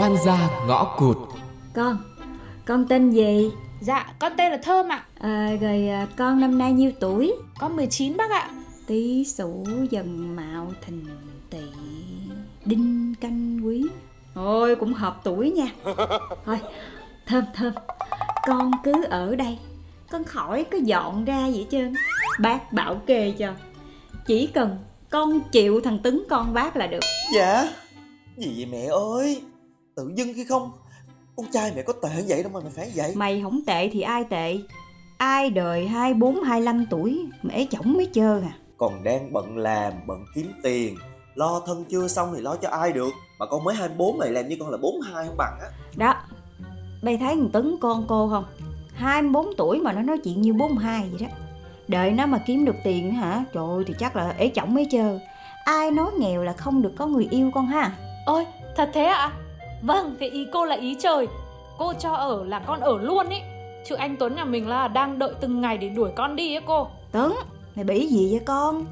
[0.00, 1.16] oan gia ngõ cụt.
[1.74, 1.98] Con,
[2.66, 3.50] con tên gì?
[3.80, 5.04] Dạ, con tên là Thơm ạ.
[5.20, 7.34] À, rồi à, con năm nay nhiêu tuổi?
[7.58, 8.50] Con 19 bác ạ.
[8.86, 11.04] Tý sửu dần mạo thìn
[11.50, 11.58] tỵ
[12.64, 13.86] đinh canh quý.
[14.34, 15.72] Ôi cũng hợp tuổi nha.
[16.44, 16.58] Thôi
[17.26, 17.72] thơm thơm
[18.46, 19.58] Con cứ ở đây.
[20.10, 21.94] Con khỏi có dọn ra gì hết trơn
[22.40, 23.52] Bác bảo kê cho.
[24.26, 24.78] Chỉ cần
[25.10, 27.00] con chịu thằng Tứng con bác là được.
[27.34, 27.68] Dạ?
[28.36, 28.86] Gì vậy mẹ
[29.16, 29.42] ơi
[30.00, 30.70] Tự dưng khi không?
[31.36, 33.12] Con trai mẹ có tệ vậy đâu mà mày phải vậy.
[33.16, 34.58] Mày không tệ thì ai tệ?
[35.18, 38.52] Ai đời 24, 25 tuổi Mà ế chổng mới chơ à?
[38.78, 40.96] Còn đang bận làm, bận kiếm tiền.
[41.34, 43.10] Lo thân chưa xong thì lo cho ai được.
[43.38, 45.68] Mà con mới 24 mày làm như con là 42 không bằng á.
[45.96, 46.14] Đó.
[47.02, 48.44] Bây thấy thằng Tấn con cô không?
[48.94, 51.34] 24 tuổi mà nó nói chuyện như 42 vậy đó.
[51.88, 53.44] Đợi nó mà kiếm được tiền hả?
[53.52, 55.18] Trời ơi thì chắc là ế chổng mới chơ.
[55.64, 57.92] Ai nói nghèo là không được có người yêu con ha?
[58.26, 58.46] Ôi,
[58.76, 59.32] thật thế ạ?
[59.82, 61.28] Vâng, thế ý cô là ý trời.
[61.78, 63.38] Cô cho ở là con ở luôn ý.
[63.86, 66.62] Chứ anh Tuấn nhà mình là đang đợi từng ngày để đuổi con đi ấy
[66.66, 66.88] cô.
[67.12, 67.32] Tấn
[67.76, 68.84] Mày bị gì vậy con?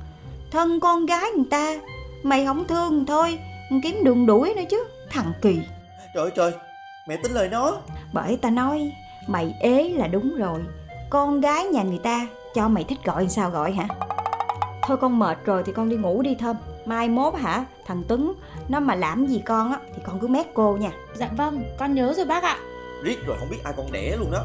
[0.51, 1.75] Thân con gái người ta
[2.23, 3.39] Mày không thương thôi
[3.83, 5.61] Kiếm đường đuổi nữa chứ Thằng kỳ.
[6.15, 6.53] Trời ơi trời
[7.09, 7.77] Mẹ tin lời nó.
[8.13, 8.93] Bởi ta nói
[9.27, 10.61] Mày ế là đúng rồi.
[11.11, 13.89] Con gái nhà người ta Cho mày thích gọi sao gọi hả?
[14.83, 16.57] Thôi con mệt rồi thì con đi ngủ đi thơm.
[16.87, 18.35] Mai mốt hả Thằng Tuấn
[18.69, 21.95] Nó mà làm gì con á Thì con cứ mét cô nha Dạ vâng, con
[21.95, 22.59] nhớ rồi bác ạ.
[23.03, 24.45] Riết rồi không biết ai con đẻ luôn đó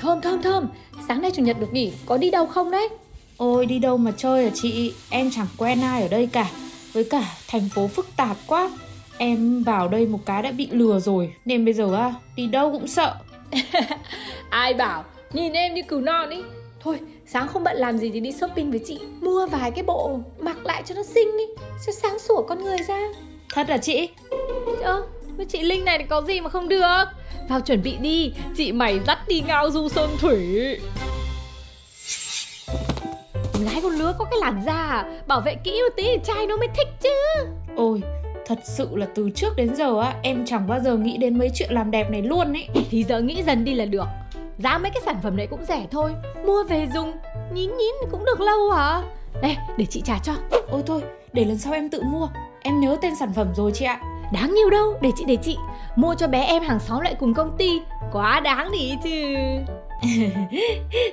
[0.00, 0.68] Thơm thơm thơm,
[1.08, 2.88] sáng nay chủ nhật được nghỉ, có đi đâu không đấy?
[3.36, 6.50] Ôi đi đâu mà chơi hả chị, em chẳng quen ai ở đây cả.
[6.92, 8.70] Với cả thành phố phức tạp quá.
[9.18, 12.72] Em vào đây một cái đã bị lừa rồi, nên bây giờ á, đi đâu
[12.72, 13.14] cũng sợ.
[14.50, 16.42] Ai bảo Nhìn em như cừu non ý
[16.80, 20.20] Thôi sáng không bận làm gì thì đi shopping với chị Mua vài cái bộ
[20.38, 21.44] mặc lại cho nó xinh đi
[21.86, 22.98] Cho sáng sủa con người ra
[23.54, 24.08] Thật là chị?
[24.82, 25.06] Ơ
[25.36, 27.04] với chị Linh này thì có gì mà không được
[27.48, 30.76] Vào chuẩn bị đi Chị mày dắt đi ngao du sơn thủy
[33.60, 35.22] Lái con lứa có cái làn da à?
[35.26, 37.10] Bảo vệ kỹ một tí thì trai nó mới thích chứ
[37.76, 38.00] Ôi,
[38.46, 41.50] thật sự là từ trước đến giờ á, em chẳng bao giờ nghĩ đến mấy
[41.54, 42.68] chuyện làm đẹp này luôn ấy.
[42.90, 44.06] Thì giờ nghĩ dần đi là được
[44.58, 46.14] Giá mấy cái sản phẩm này cũng rẻ thôi
[46.46, 47.12] Mua về dùng
[47.52, 49.02] Nhín nhín cũng được lâu hả
[49.42, 50.32] Đây để chị trả cho
[50.70, 51.02] Ôi thôi,
[51.32, 52.28] để lần sau em tự mua.
[52.62, 54.00] Em nhớ tên sản phẩm rồi chị ạ.
[54.32, 55.56] Đáng nhiều đâu Để chị để chị
[55.96, 57.80] Mua cho bé em hàng xóm lại cùng công ty
[58.12, 59.34] Quá đáng đi chứ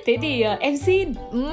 [0.06, 1.14] Thế thì ờ, em xin.
[1.32, 1.50] Ừ,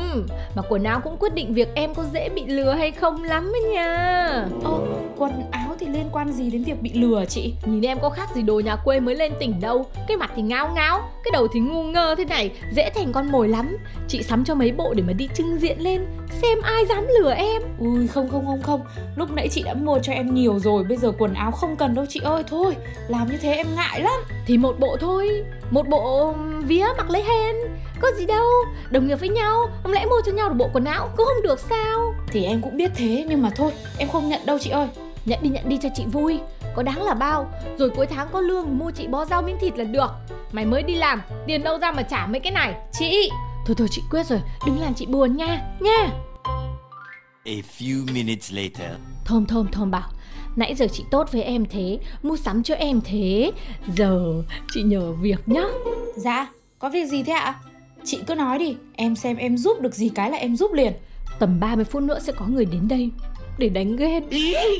[0.55, 3.51] mà quần áo cũng quyết định việc em có dễ bị lừa hay không lắm
[3.53, 4.79] ấy nha Ồ,
[5.17, 5.62] quần áo
[5.93, 7.53] liên quan gì đến việc bị lừa chị?
[7.65, 9.85] Nhìn em có khác gì đồ nhà quê mới lên tỉnh đâu.
[10.07, 13.31] Cái mặt thì ngáo ngáo Cái đầu thì ngu ngơ thế này Dễ thành con
[13.31, 13.77] mồi lắm.
[14.07, 16.05] Chị sắm cho mấy bộ để mà đi trưng diện lên
[16.41, 17.61] Xem ai dám lừa em.
[17.79, 18.81] Ui không không không không.
[19.15, 21.95] Lúc nãy chị đã mua cho em nhiều rồi Bây giờ quần áo không cần
[21.95, 22.43] đâu chị ơi.
[22.47, 22.75] Thôi
[23.07, 24.21] làm như thế em ngại lắm.
[24.45, 25.43] Thì một bộ thôi.
[25.71, 26.33] Một bộ
[26.65, 27.55] vía mặc lấy hên
[28.01, 28.47] Có gì đâu
[28.91, 29.69] Đồng nghiệp với nhau.
[29.83, 32.13] Không lẽ mua cho nhau được bộ quần áo Cũng không được sao?
[32.27, 34.87] Thì em cũng biết thế nhưng mà thôi Em không nhận đâu chị ơi
[35.25, 36.39] Nhận đi nhận đi cho chị vui.
[36.75, 37.51] Có đáng là bao.
[37.77, 40.11] Rồi cuối tháng có lương mua chị bó rau miếng thịt là được.
[40.51, 42.73] Mày mới đi làm Tiền đâu ra mà trả mấy cái này.
[42.91, 43.29] Chị!
[43.65, 44.39] Thôi thôi chị quyết rồi.
[44.65, 45.61] Đừng làm chị buồn nha.
[45.79, 46.09] Nha!
[47.45, 48.91] A few minutes later.
[49.25, 50.09] Thơm thơm thơm bảo.
[50.55, 53.51] Nãy giờ chị tốt với em thế Mua sắm cho em thế.
[53.95, 55.63] Giờ chị nhờ việc nhá.
[56.15, 56.47] Dạ
[56.79, 57.55] có việc gì thế ạ?
[58.03, 60.93] Chị cứ nói đi Em xem em giúp được gì cái là em giúp liền.
[61.39, 63.09] Tầm 30 phút nữa sẽ có người đến đây
[63.57, 64.23] Để đánh ghen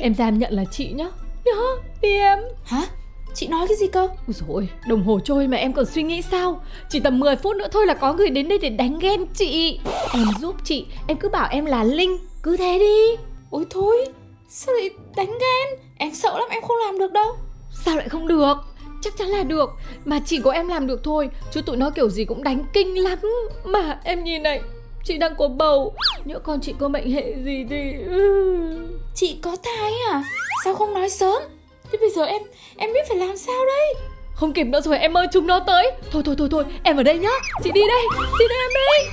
[0.00, 1.10] Em em nhận là chị nhá.
[1.44, 1.52] Nhá
[2.02, 2.38] đi em.
[2.64, 2.86] Hả?
[3.34, 4.00] Chị nói cái gì cơ?
[4.00, 6.60] Ôi dồi ôi, đồng hồ trôi mà em còn suy nghĩ sao?
[6.88, 9.80] Chỉ tầm 10 phút nữa thôi là có người đến đây để đánh ghen chị.
[10.14, 13.24] Em giúp chị, em cứ bảo em là Linh Cứ thế đi.
[13.50, 14.06] Ôi thôi
[14.48, 15.78] Sao lại đánh ghen?
[15.98, 17.36] Em sợ lắm em không làm được đâu.
[17.84, 18.54] Sao lại không được?
[19.02, 19.70] Chắc chắn là được.
[20.04, 21.30] Mà chỉ có em làm được thôi.
[21.52, 23.18] Chứ tụi nó kiểu gì cũng đánh kinh lắm.
[23.64, 24.60] Mà em nhìn này
[25.04, 25.94] Chị đang có bầu.
[26.24, 28.53] Nhỡ con chị có mệnh hệ gì thì ừ.
[29.14, 30.22] Chị có thai à?
[30.64, 31.42] Sao không nói sớm?
[31.92, 32.42] Thế bây giờ em
[32.76, 33.94] em biết phải làm sao đây?
[34.34, 35.90] Không kịp nữa rồi, em ơi, chúng nó tới.
[36.10, 37.30] Thôi thôi thôi thôi, em ở đây nhá.
[37.64, 38.02] Chị đi đây,
[38.38, 39.10] Chị đi em đi.